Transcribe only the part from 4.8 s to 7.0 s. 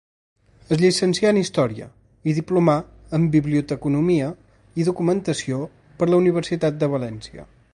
i Documentació per la Universitat de